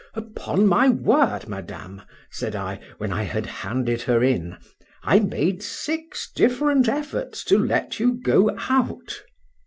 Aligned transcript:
—Upon 0.15 0.65
my 0.65 0.89
word, 0.89 1.47
Madame, 1.47 2.01
said 2.31 2.55
I, 2.55 2.79
when 2.97 3.13
I 3.13 3.21
had 3.21 3.45
handed 3.45 4.01
her 4.01 4.23
in, 4.23 4.57
I 5.03 5.19
made 5.19 5.61
six 5.61 6.27
different 6.35 6.89
efforts 6.89 7.43
to 7.43 7.59
let 7.59 7.99
you 7.99 8.13
go 8.19 8.49
out. 8.61 9.21